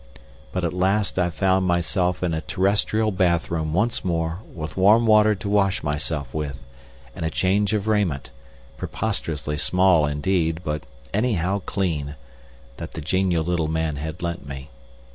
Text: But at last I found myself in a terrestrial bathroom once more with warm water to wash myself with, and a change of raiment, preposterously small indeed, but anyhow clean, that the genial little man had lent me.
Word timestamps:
But 0.51 0.65
at 0.65 0.73
last 0.73 1.19
I 1.19 1.29
found 1.29 1.67
myself 1.67 2.23
in 2.23 2.33
a 2.33 2.41
terrestrial 2.41 3.11
bathroom 3.11 3.71
once 3.71 4.03
more 4.03 4.39
with 4.51 4.75
warm 4.75 5.05
water 5.05 5.35
to 5.35 5.47
wash 5.47 5.83
myself 5.83 6.33
with, 6.33 6.63
and 7.15 7.23
a 7.23 7.29
change 7.29 7.75
of 7.75 7.87
raiment, 7.87 8.31
preposterously 8.77 9.57
small 9.57 10.07
indeed, 10.07 10.61
but 10.63 10.85
anyhow 11.13 11.61
clean, 11.67 12.15
that 12.77 12.93
the 12.93 13.01
genial 13.01 13.43
little 13.43 13.67
man 13.67 13.97
had 13.97 14.23
lent 14.23 14.43
me. 14.43 14.71